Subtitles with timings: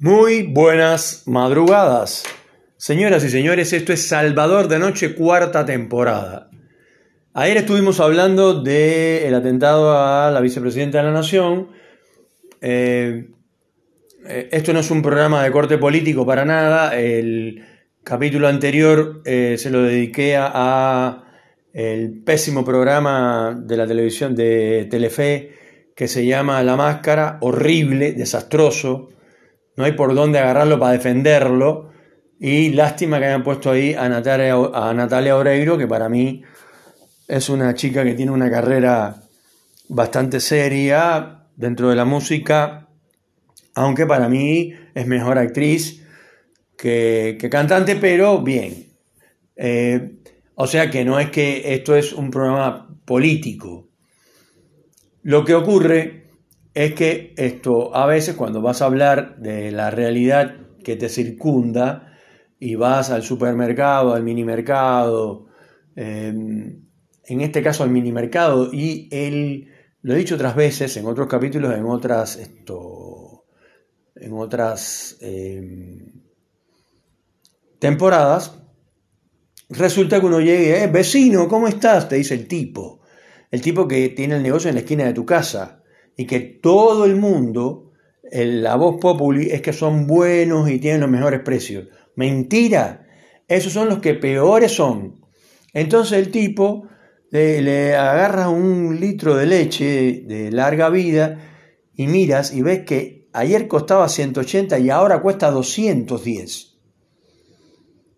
[0.00, 2.22] Muy buenas madrugadas.
[2.76, 6.50] Señoras y señores, esto es Salvador de Noche, cuarta temporada.
[7.34, 11.70] Ayer estuvimos hablando del atentado a la vicepresidenta de la Nación.
[12.60, 13.28] Eh,
[14.52, 16.96] esto no es un programa de corte político para nada.
[16.96, 17.66] El
[18.04, 21.24] capítulo anterior eh, se lo dediqué a,
[21.72, 25.54] el pésimo programa de la televisión de Telefe
[25.96, 29.08] que se llama La Máscara, horrible, desastroso
[29.78, 31.92] no hay por dónde agarrarlo para defenderlo.
[32.40, 36.42] Y lástima que hayan puesto ahí a Natalia, a Natalia Oreiro, que para mí
[37.28, 39.22] es una chica que tiene una carrera
[39.88, 42.88] bastante seria dentro de la música,
[43.76, 46.04] aunque para mí es mejor actriz
[46.76, 48.88] que, cantante, pero bien.
[49.54, 50.16] Eh,
[50.56, 53.90] o sea que no es que esto es un programa político.
[55.22, 56.24] Lo que ocurre
[56.78, 62.16] es que esto a veces cuando vas a hablar de la realidad que te circunda
[62.60, 65.46] y vas al supermercado, al minimercado,
[65.96, 66.84] em,
[67.24, 71.74] en este caso al minimercado, y él, lo he dicho otras veces, en otros capítulos,
[71.74, 73.46] en otras, esto,
[74.14, 76.12] en otras em,
[77.80, 78.54] temporadas,
[79.68, 82.08] resulta que uno llegue, eh, vecino, ¿cómo estás?
[82.08, 83.00] Te dice el tipo,
[83.50, 85.77] el tipo que tiene el negocio en la esquina de tu casa
[86.18, 87.92] y que todo el mundo,
[88.32, 91.86] la voz populi es que son buenos y tienen los mejores precios.
[92.16, 93.06] Mentira,
[93.46, 95.24] esos son los que peores son.
[95.72, 96.88] Entonces el tipo
[97.30, 101.38] le, agarra un litro de leche de larga vida
[101.94, 106.78] y miras y ves que ayer costaba 180 y ahora cuesta 210.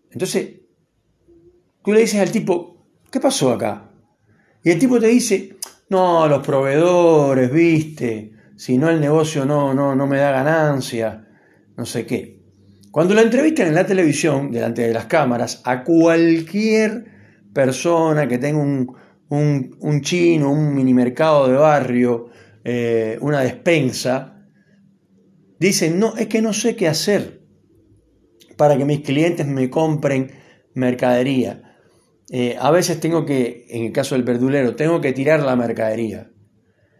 [0.09, 0.55] Entonces,
[1.85, 3.91] tú le dices al tipo, ¿qué pasó acá?
[4.63, 5.55] Y el tipo te dice,
[5.91, 11.27] no, los proveedores, viste, si no el negocio no, no, no me da ganancia,
[11.75, 12.39] no sé qué.
[12.91, 17.03] Cuando la entrevistan en la televisión, delante de las cámaras, a cualquier
[17.53, 18.95] persona que tenga un,
[19.27, 22.29] un, chino, un mini mercado de barrio,
[22.63, 24.45] eh, una despensa,
[25.59, 27.41] dicen, no, es que no sé qué hacer
[28.55, 30.31] para que mis clientes me compren
[30.73, 31.70] mercadería.
[32.33, 36.31] Eh, a veces tengo que, en el caso del verdulero, tengo que tirar la mercadería.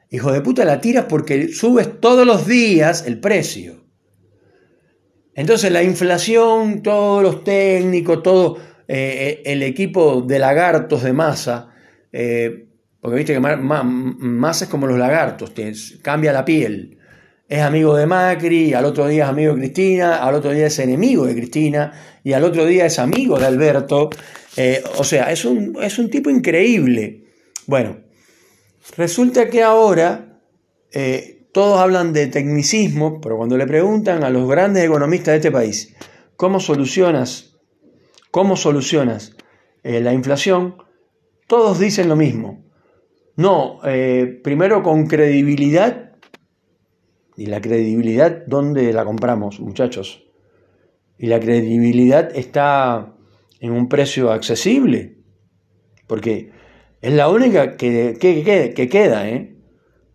[0.09, 3.85] Hijo de puta, la tiras porque subes todos los días el precio.
[5.33, 8.57] Entonces la inflación, todos los técnicos, todo
[8.89, 11.69] eh, el equipo de lagartos de masa,
[12.11, 12.67] eh,
[12.99, 15.53] porque viste que masa es como los lagartos,
[16.01, 16.97] cambia la piel.
[17.47, 20.77] Es amigo de Macri, al otro día es amigo de Cristina, al otro día es
[20.79, 21.93] enemigo de Cristina,
[22.23, 24.09] y al otro día es amigo de Alberto.
[24.57, 27.23] Eh, o sea, es un, es un, tipo increíble.
[27.67, 27.99] Bueno,
[28.97, 30.41] resulta que ahora
[30.91, 35.51] eh, todos hablan de tecnicismo, pero cuando le preguntan a los grandes economistas de este
[35.51, 35.95] país,
[36.35, 37.57] ¿cómo solucionas,
[38.29, 39.35] cómo solucionas
[39.83, 40.75] eh, la inflación?
[41.47, 42.63] Todos dicen lo mismo.
[43.37, 43.79] No,
[44.43, 46.11] primero con credibilidad.
[47.37, 50.25] ¿Y la credibilidad dónde la compramos, muchachos?
[51.17, 53.15] Y la credibilidad está
[53.61, 55.17] en un precio accesible,
[56.07, 56.51] porque
[56.99, 59.29] es la única que, que, queda.
[59.29, 59.55] ¿eh?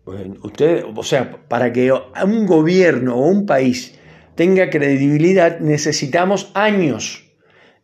[0.03, 3.97] Pues usted, o sea, para que un gobierno o un país
[4.35, 7.31] tenga credibilidad necesitamos años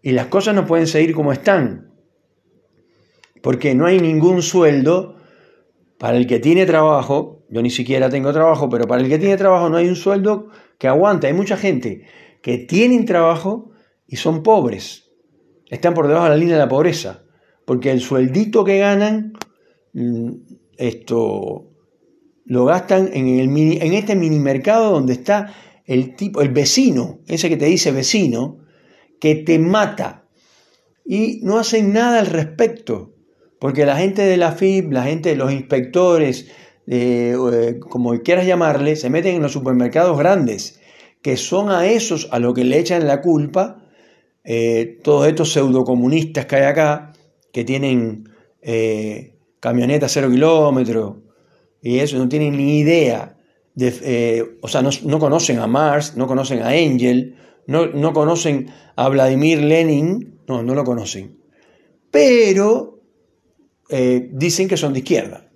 [0.01, 1.94] y las cosas no pueden seguir como están,
[3.41, 5.16] porque no hay ningún sueldo
[5.97, 9.38] para el que tiene trabajo, yo ni siquiera tengo trabajo, pero para el que tiene
[9.38, 11.28] trabajo no hay un sueldo que aguante.
[11.28, 12.06] Hay mucha gente
[12.41, 13.72] que tiene trabajo
[14.06, 15.02] y son pobres
[15.73, 17.23] están por debajo de la línea de la pobreza,
[17.66, 19.34] porque el sueldito que ganan,
[19.94, 20.31] mm,
[20.78, 21.69] esto
[22.45, 23.50] lo gastan en, el
[23.81, 25.53] en este mini mercado donde está
[25.85, 28.59] el tipo, el vecino, ese que te dice vecino,
[29.19, 30.28] que te mata.
[31.06, 33.16] Y no hacen nada al respecto,
[33.59, 36.51] porque la gente de la FIB, la gente de los inspectores,
[36.85, 37.35] eh,
[37.89, 40.79] como quieras llamarle, se meten en los supermercados grandes,
[41.22, 43.82] que son a esos a los que le echan la culpa
[44.44, 47.13] eh, todos estos pseudocomunistas que hay acá,
[47.51, 48.30] que tienen
[48.62, 51.18] eh, camionetas cero kilómetros,
[51.81, 53.38] y eso, no tienen ni idea,
[53.75, 57.38] de, eh, o sea, no, conocen a Marx, no conocen a Engel,
[57.68, 61.40] no, no conocen a Vladimir Lenin, no, no lo conocen,
[62.12, 62.92] pero
[64.31, 65.51] dicen que son de izquierda,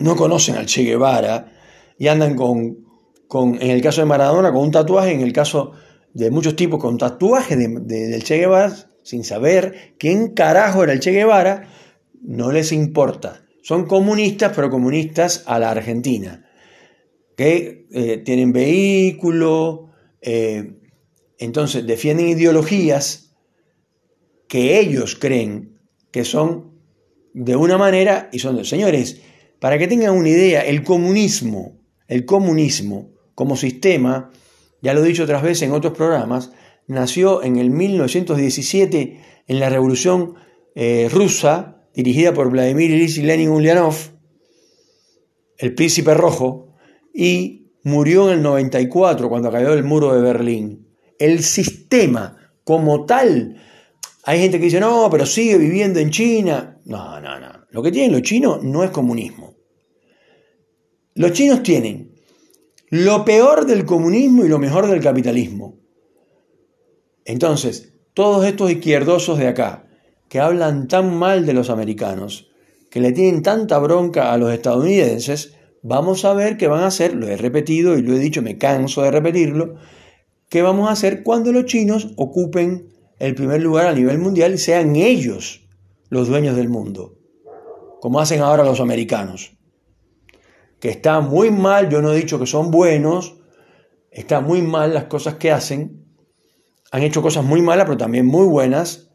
[0.00, 1.52] no conocen al Che Guevara
[1.98, 2.84] y andan con,
[3.28, 5.72] con, en el caso de Maradona, con un tatuaje, en el caso
[6.16, 7.68] de muchos tipos con tatuajes de,
[8.08, 11.68] del Che Guevara, sin saber quién carajo era el Che Guevara,
[12.22, 13.44] no les importa.
[13.62, 16.42] Son comunistas, pero comunistas a la Argentina.
[17.36, 19.90] que eh, tienen vehículo,
[20.22, 20.72] eh,
[21.38, 23.36] entonces defienden ideologías
[24.48, 25.78] que ellos creen
[26.10, 26.80] que son
[27.34, 28.64] de una manera y son de...
[28.64, 29.20] Señores,
[29.60, 31.78] para que tengan una idea, el comunismo,
[32.08, 34.30] el comunismo como sistema,
[34.86, 36.52] ya lo he dicho otras veces en otros programas,
[36.86, 40.34] nació en el 1917 en la Revolución
[40.76, 43.96] eh, Rusa, dirigida por Vladimir Ilyich Lenin Ulyanov,
[45.58, 46.68] el príncipe rojo,
[47.12, 50.86] y murió en el 94 cuando cayó el muro de Berlín.
[51.18, 53.60] El sistema como tal,
[54.22, 56.80] hay gente que dice, no, pero sigue viviendo en China.
[56.84, 57.66] No, no, no.
[57.70, 59.56] Lo que tienen los chinos no es comunismo.
[61.16, 62.05] Los chinos tienen
[62.88, 65.78] lo peor del comunismo y lo mejor del capitalismo.
[67.24, 69.88] Entonces, todos estos izquierdosos de acá,
[70.28, 72.48] que hablan tan mal de los americanos,
[72.90, 77.14] que le tienen tanta bronca a los estadounidenses, vamos a ver qué van a hacer,
[77.14, 79.76] lo he repetido y lo he dicho, me canso de repetirlo,
[80.48, 82.88] qué vamos a hacer cuando los chinos ocupen
[83.18, 85.66] el primer lugar a nivel mundial y sean ellos
[86.08, 87.18] los dueños del mundo,
[88.00, 89.55] como hacen ahora los americanos.
[90.88, 93.36] Está muy mal, yo no he dicho que son buenos,
[94.10, 96.04] está muy mal las cosas que hacen,
[96.92, 99.10] han hecho cosas muy malas, pero también muy buenas,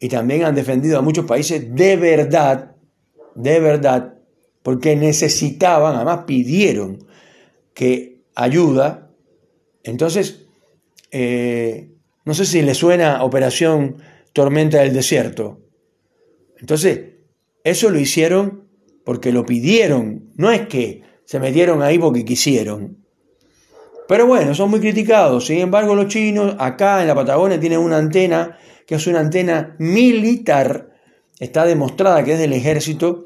[0.00, 2.76] y también han defendido a muchos países de verdad,
[3.34, 4.18] de verdad,
[4.62, 7.06] porque necesitaban, además pidieron
[7.74, 9.10] que ayuda.
[9.82, 10.46] Entonces,
[11.10, 11.92] eh,
[12.24, 13.96] no sé si le suena Operación
[14.32, 15.60] Tormenta del Desierto.
[16.58, 17.00] Entonces,
[17.64, 18.67] eso lo hicieron
[19.08, 23.06] porque lo pidieron, no es que se metieron ahí porque quisieron.
[24.06, 25.46] Pero bueno, son muy criticados.
[25.46, 29.76] Sin embargo, los chinos acá en la Patagonia tienen una antena que es una antena
[29.78, 30.90] militar.
[31.40, 33.24] Está demostrada que es del ejército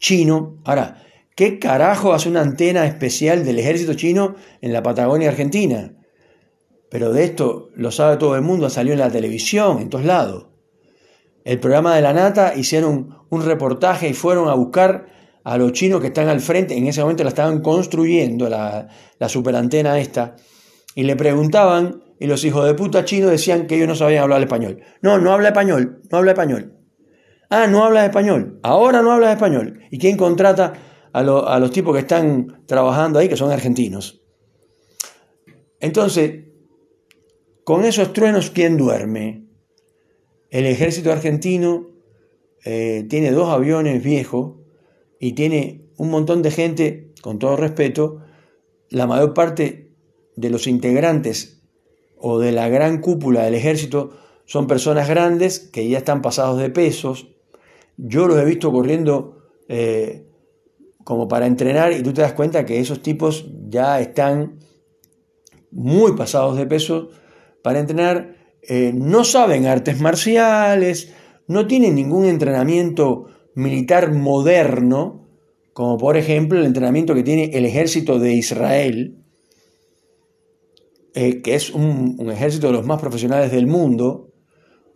[0.00, 0.56] chino.
[0.64, 1.04] Ahora,
[1.36, 5.94] ¿qué carajo hace una antena especial del ejército chino en la Patagonia Argentina?
[6.90, 10.46] Pero de esto lo sabe todo el mundo, salió en la televisión, en todos lados.
[11.44, 15.06] El programa de la Nata hicieron un reportaje y fueron a buscar
[15.44, 18.88] a los chinos que están al frente, en ese momento la estaban construyendo, la,
[19.28, 20.36] superantena esta,
[20.94, 24.40] y le preguntaban, y los hijos de puta chinos decían que ellos no sabían hablar
[24.40, 24.80] español.
[25.02, 26.78] No, no habla español, no habla español.
[27.50, 28.58] Ah, no hablas español.
[28.62, 29.80] Ahora no hablas español.
[29.90, 30.72] ¿Y quién contrata
[31.12, 34.22] a, a los tipos que están trabajando ahí, que son argentinos?
[35.78, 36.46] Entonces,
[37.64, 39.43] con esos truenos, ¿quién duerme?
[40.54, 41.88] El ejército argentino
[42.64, 44.52] eh, tiene dos aviones viejos
[45.18, 48.20] y tiene un montón de gente, con todo respeto,
[48.88, 49.96] la mayor parte
[50.36, 51.60] de los integrantes
[52.16, 56.70] o de la gran cúpula del ejército son personas grandes que ya están pasados de
[56.70, 57.34] pesos,
[57.96, 60.24] yo los he visto corriendo eh,
[61.02, 64.60] como para entrenar y tú te das cuenta que esos tipos ya están
[65.72, 67.08] muy pasados de peso
[67.60, 71.12] para entrenar, eh, no saben artes marciales,
[71.46, 75.28] no tienen ningún entrenamiento militar moderno,
[75.72, 79.18] como por ejemplo el entrenamiento que tiene el ejército de Israel,
[81.14, 84.32] eh, que es un, un ejército de los más profesionales del mundo,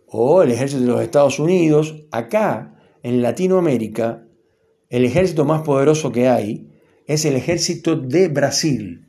[0.07, 4.25] o el ejército de los Estados Unidos, acá en Latinoamérica,
[4.89, 6.67] el ejército más poderoso que hay
[7.05, 9.07] es el ejército de Brasil.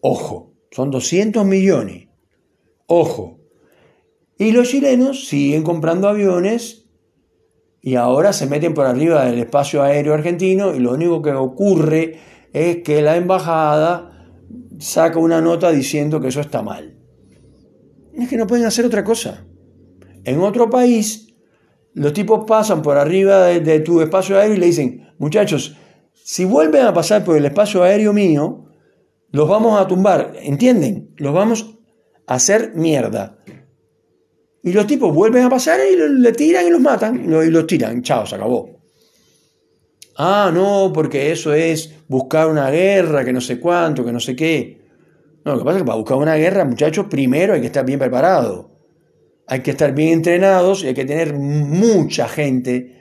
[0.00, 2.08] Ojo, son 200 millones.
[2.86, 3.41] Ojo.
[4.38, 6.86] Y los chilenos siguen comprando aviones
[7.80, 12.18] y ahora se meten por arriba del espacio aéreo argentino y lo único que ocurre
[12.52, 14.28] es que la embajada
[14.78, 16.96] saca una nota diciendo que eso está mal.
[18.14, 19.44] Es que no pueden hacer otra cosa.
[20.24, 21.32] En otro país
[21.94, 25.76] los tipos pasan por arriba de, tu espacio aéreo y le dicen, muchachos,
[26.12, 28.66] si vuelven a pasar por el espacio aéreo mío,
[29.30, 31.12] los vamos a tumbar, ¿entienden?
[31.16, 31.78] Los vamos
[32.26, 33.38] a hacer mierda.
[34.62, 38.02] Y los tipos vuelven a pasar y le tiran y los matan y los tiran.
[38.02, 38.70] Chao, se acabó.
[40.16, 44.36] Ah, no, porque eso es buscar una guerra, que no sé cuánto, que no sé
[44.36, 44.80] qué.
[45.44, 47.84] No, lo que pasa es que para buscar una guerra, muchachos, primero hay que estar
[47.84, 48.72] bien preparado
[49.46, 52.96] hay que estar bien entrenados y hay que tener mucha gente,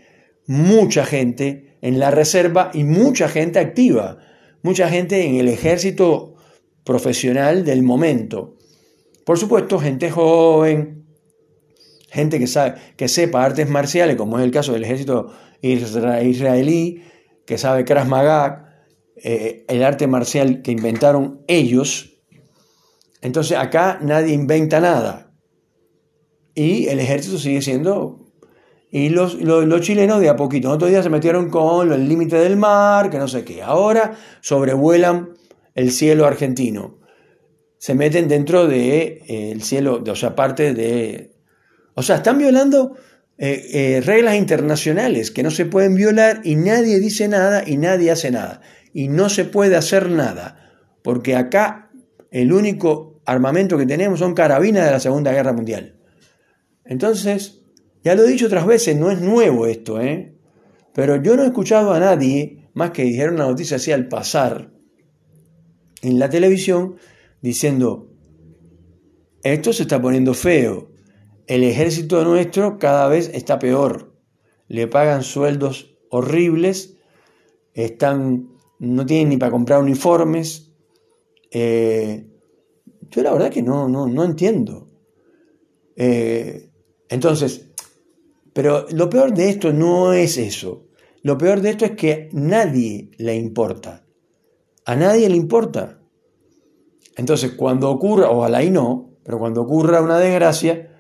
[0.47, 4.17] mucha gente en la reserva y mucha gente activa,
[4.61, 6.35] mucha gente en el ejército
[6.83, 8.57] profesional del momento.
[9.25, 11.00] Por supuesto, gente joven,
[12.11, 17.03] gente que, sabe, que sepa artes marciales, como es el caso del ejército israelí,
[17.45, 18.07] que sabe Krav
[19.23, 22.21] eh, el arte marcial que inventaron ellos.
[23.21, 25.31] Entonces acá nadie inventa nada.
[26.53, 28.27] Y el ejército sigue siendo
[28.89, 29.37] Y los,
[29.81, 33.27] chilenos de a poquito, otros días se metieron con el límite del mar, que no
[33.27, 33.61] sé qué.
[33.61, 35.29] Ahora sobrevuelan
[35.75, 36.99] el cielo argentino.
[37.77, 41.30] Se meten dentro del de, eh, el cielo, o sea, parte de...
[41.93, 42.95] O sea, están violando
[43.37, 48.11] eh, eh, reglas internacionales que no se pueden violar y nadie dice nada y nadie
[48.11, 48.61] hace nada.
[48.93, 50.71] Y no se puede hacer nada,
[51.01, 51.91] porque acá
[52.29, 55.95] el único armamento que tenemos son carabinas de la Segunda Guerra Mundial.
[56.85, 57.61] Entonces,
[58.03, 60.35] ya lo he dicho otras veces, no es nuevo esto, ¿eh?
[60.93, 64.71] Pero yo no he escuchado a nadie, más que dijeron una noticia así al pasar
[66.01, 66.95] en la televisión,
[67.41, 68.11] diciendo,
[69.43, 70.90] esto se está poniendo feo,
[71.47, 74.13] el ejército nuestro cada vez está peor,
[74.67, 76.97] le pagan sueldos horribles,
[77.73, 80.71] están, no tienen ni para comprar uniformes.
[81.51, 82.27] Eh,
[83.09, 84.87] yo la verdad que no, no, no entiendo.
[85.95, 86.69] Eh,
[87.09, 87.69] entonces,
[88.53, 90.87] pero lo peor de esto no es eso.
[91.23, 94.05] Lo peor de esto es que nadie le importa.
[94.85, 96.01] A nadie le importa.
[97.15, 100.90] Entonces, cuando ocurra, ojalá y no, pero cuando ocurra una desgracia,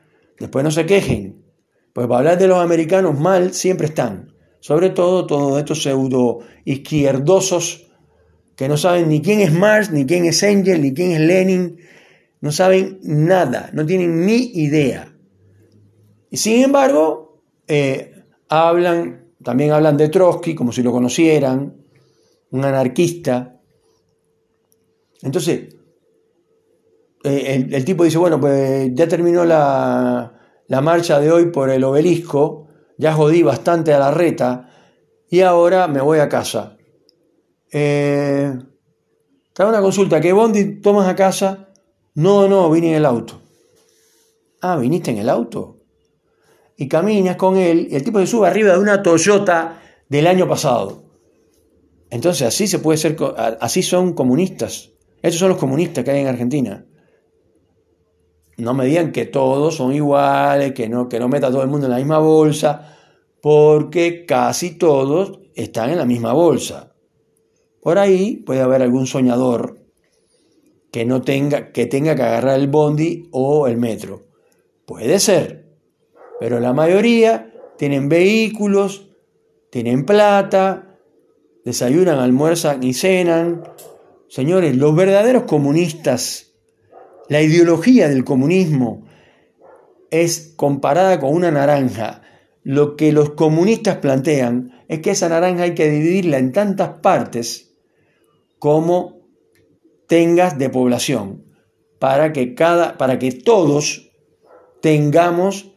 [0.41, 1.45] después no se quejen.
[1.93, 4.33] Pues para hablar de los americanos mal siempre están.
[4.59, 7.87] Sobre todo todos estos pseudo izquierdosos
[8.55, 11.77] que no saben ni quién es Marx, ni quién es Engel, ni quién es Lenin.
[12.41, 15.15] No saben nada, no tienen ni idea.
[16.29, 21.75] Y sin embargo, eh, hablan, también hablan de Trotsky como si lo conocieran,
[22.51, 23.59] un anarquista.
[25.21, 25.75] Entonces,
[27.23, 30.33] eh, el, tipo dice, bueno, pues ya terminó la,
[30.81, 34.69] marcha de hoy por el obelisco, ya jodí bastante a la reta
[35.29, 36.77] y ahora me voy a casa.
[37.71, 38.53] Eh,
[39.53, 41.69] te una consulta, ¿qué bondi tomas a casa?
[42.15, 43.41] No, no, vine en el auto.
[44.61, 45.81] Ah, ¿viniste en el auto?
[46.81, 50.47] y caminas con él y el tipo se sube arriba de una Toyota del año
[50.47, 51.03] pasado.
[52.09, 53.15] Entonces así se puede ser,
[53.59, 54.89] así son comunistas.
[55.21, 56.83] Estos son los comunistas que hay en Argentina.
[58.61, 61.87] No me digan que todos son iguales, que no, que no meta todo el mundo
[61.87, 62.95] en la misma bolsa,
[63.41, 66.93] porque casi todos están en la misma bolsa.
[67.81, 69.79] Por ahí puede haber algún soñador
[70.91, 74.27] que no tenga que tenga que agarrar el bondi o el metro.
[74.85, 75.65] Puede ser,
[76.39, 79.09] pero la mayoría tienen vehículos,
[79.71, 80.99] tienen plata,
[81.65, 83.63] desayunan, almuerzan y cenan.
[84.27, 86.50] Señores, los verdaderos comunistas,
[87.31, 89.05] la ideología del comunismo
[90.09, 92.23] es comparada con una naranja.
[92.61, 97.73] Lo que los comunistas plantean es que esa naranja hay que dividirla en tantas partes
[98.59, 99.21] como
[100.07, 101.45] tengas de población,
[101.99, 104.11] para que, cada, para que todos
[104.81, 105.71] tengamos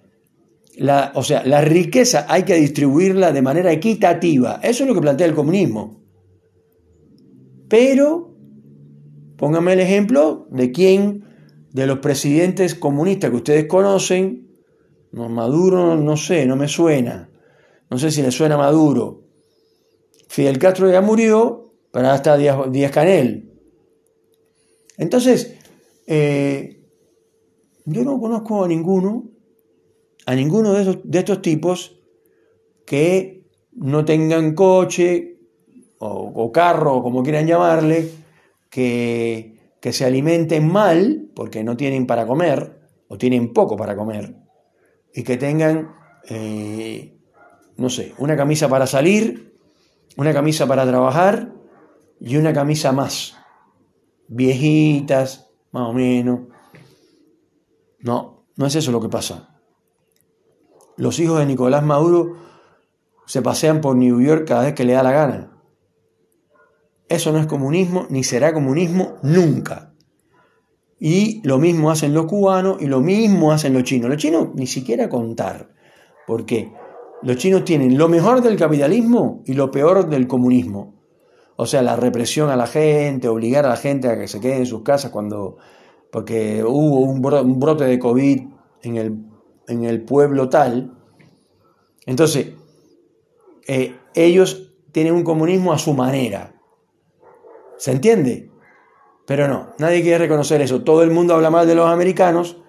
[0.76, 4.58] la, o sea, la riqueza hay que distribuirla de manera equitativa.
[4.60, 6.02] Eso es lo que plantea el comunismo.
[7.68, 8.34] Pero,
[9.36, 11.24] póngame el ejemplo de quién,
[11.74, 14.48] de los presidentes comunistas que ustedes conocen,
[15.10, 17.28] no, Maduro, no sé, no me suena.
[17.90, 19.24] No sé si le suena Maduro.
[20.28, 23.52] Fidel Castro ya murió, pero hasta Díaz, Canel.
[24.96, 25.56] Entonces,
[26.06, 26.80] eh,
[27.84, 29.30] yo no conozco a ninguno
[30.26, 32.00] a ninguno de, de estos tipos
[32.86, 35.34] que no tengan coche
[35.98, 38.10] o, carro, o como quieran llamarle,
[38.70, 39.53] que,
[39.84, 44.36] que, se alimenten mal porque no tienen para comer o tienen poco para comer
[45.12, 45.94] y que tengan,
[46.28, 47.16] eh,
[47.76, 49.54] no sé, una camisa para salir,
[50.16, 51.52] una camisa para trabajar
[52.20, 53.36] y una camisa más.
[54.26, 56.40] Viejitas, más o menos.
[58.00, 59.54] No, no es eso lo que pasa
[60.96, 62.36] los hijos de Nicolás Maduro
[63.26, 65.53] se pasean por New York cada vez que le da la gana.
[67.08, 69.92] Eso no es comunismo, ni será comunismo nunca.
[70.98, 74.08] Y lo mismo hacen los cubanos y lo mismo hacen los chinos.
[74.08, 75.70] Los chinos ni siquiera contar.
[76.26, 76.72] porque
[77.22, 80.94] Los chinos tienen lo mejor del capitalismo y lo peor del comunismo.
[81.56, 84.56] O sea, la represión a la gente, obligar a la gente a que se quede
[84.56, 85.56] en sus casas cuando,
[86.10, 88.40] porque hubo un brote de COVID
[88.82, 89.34] en el
[89.68, 90.96] en el pueblo tal.
[92.06, 92.52] Entonces,
[93.66, 96.53] eh, ellos tienen un comunismo a su manera.
[97.78, 98.50] ¿Se entiende?
[99.26, 100.82] Pero no, nadie quiere reconocer eso.
[100.82, 102.62] Todo el mundo habla mal de los americanos,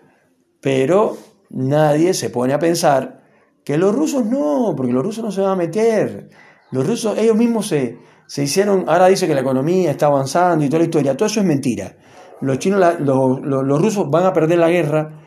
[0.62, 1.18] pero
[1.50, 3.24] nadie se pone a pensar
[3.64, 6.30] que los rusos no, porque los rusos no se van a meter.
[6.72, 7.98] Los rusos, ellos mismos se,
[8.28, 11.40] se hicieron, ahora dice que la economía está avanzando y toda la historia, todo eso
[11.40, 11.98] es mentira.
[12.42, 15.22] Los chinos, los rusos van a perder la guerra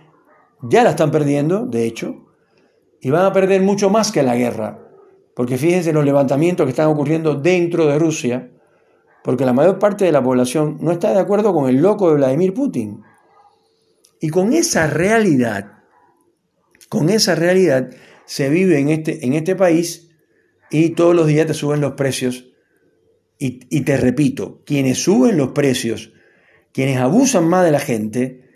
[0.63, 2.17] ya la están perdiendo, de hecho,
[3.01, 4.79] y van a perder mucho más que la guerra,
[5.35, 8.51] porque fíjense los levantamientos que están ocurriendo dentro de Rusia,
[9.23, 12.17] porque la mayor parte de la población no está de acuerdo con el loco de
[12.17, 13.03] Vladimir Putin.
[14.21, 15.83] Y con esa realidad,
[16.89, 17.91] con esa realidad
[18.27, 20.11] se vive en este, en este país
[20.71, 22.47] y todos los días te suben los precios.
[23.39, 26.13] Y, y te repito, quienes suben los precios,
[26.73, 28.49] quienes abusan más de la gente,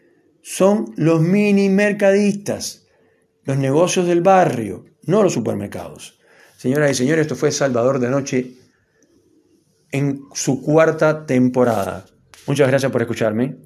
[0.43, 2.89] son los mini mercadistas,
[3.45, 6.19] los negocios del barrio, no los supermercados.
[6.57, 8.62] Señoras y señores, esto fue Salvador de Noche
[9.93, 12.05] en su cuarta temporada.
[12.47, 13.57] Muchas gracias por escucharme.